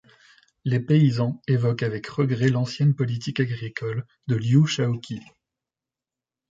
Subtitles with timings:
[0.65, 5.19] Les paysans évoquent avec regret l'ancienne politique agricole de Liu Shaoqi.